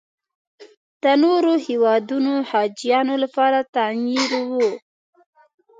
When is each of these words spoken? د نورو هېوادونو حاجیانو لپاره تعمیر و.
د 1.03 1.05
نورو 1.23 1.53
هېوادونو 1.67 2.33
حاجیانو 2.49 3.15
لپاره 3.23 3.59
تعمیر 3.75 4.31
و. 4.51 4.51